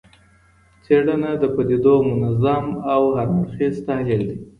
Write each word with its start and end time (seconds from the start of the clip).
څېړنه 0.83 1.31
د 1.41 1.43
پدیدو 1.55 1.95
منظم 2.09 2.65
او 2.93 3.01
هر 3.17 3.29
اړخیز 3.39 3.75
تحلیل 3.87 4.21
دی. 4.29 4.37